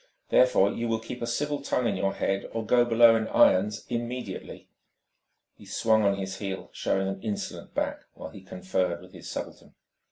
[0.29, 3.85] Therefore, you will keep a civil tongue in your head, or go below in irons
[3.87, 4.67] immediately!"
[5.53, 9.75] He swung on his heel, showing an insolent back while he conferred with his subaltern.